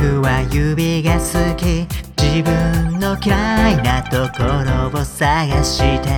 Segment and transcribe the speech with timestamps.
[0.00, 1.86] 僕は指が好き。
[2.16, 6.08] 自分の嫌いなところを探して。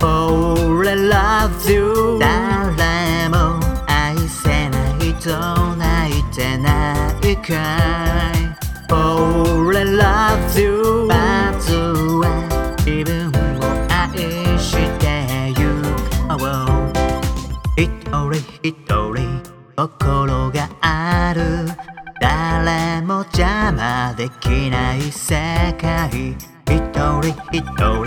[0.00, 5.30] Oh I love you 誰も愛せないと
[5.76, 7.54] 泣いてないか
[8.34, 8.92] い。
[8.92, 11.76] Oh I love you まず
[12.18, 12.26] は
[12.84, 13.32] 自分を
[13.88, 15.62] 愛してゆ
[16.26, 16.34] こ
[17.76, 18.74] う一人一
[19.14, 19.40] 人
[19.76, 21.68] 心がある。
[22.20, 22.97] 誰
[24.08, 25.34] も邪魔できない世
[25.78, 26.08] 界。
[26.66, 28.06] 一人一人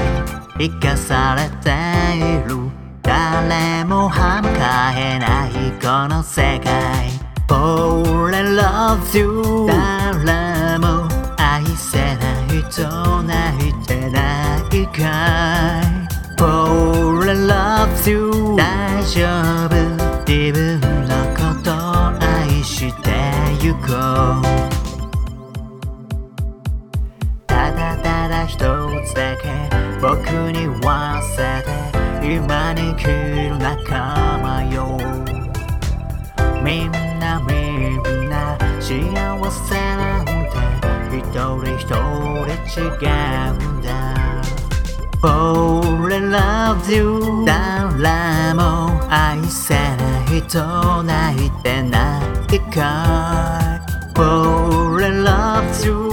[0.57, 1.69] 生かされて
[2.17, 2.19] い
[2.49, 2.71] る。
[3.03, 5.51] 誰も歯向かえない
[5.81, 7.09] この世界。
[7.49, 16.41] Oh I love you 誰も愛せないと泣いてないかい。
[16.41, 19.27] Oh I love you 大丈
[19.67, 19.75] 夫。
[20.25, 21.71] 自分のこと
[22.25, 23.11] 愛して
[23.61, 23.79] ゆこ
[24.57, 24.60] う。
[28.41, 28.57] だただ一
[29.05, 29.69] つだけ
[30.01, 30.17] 僕
[30.51, 33.05] に忘れて今に来
[33.49, 34.97] る仲間よ。
[36.63, 40.31] みんなみんな幸せなんて
[41.17, 41.95] 一人一人
[42.79, 42.83] 違
[43.49, 43.91] うんだ。
[45.23, 52.19] Oh I love you 誰も愛せないと泣いてな
[52.51, 53.79] いか。
[54.15, 56.10] い Oh I love you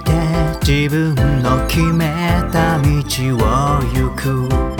[0.00, 0.12] て
[0.60, 2.06] 自分の決め
[2.52, 2.88] た道
[3.36, 4.77] を行く。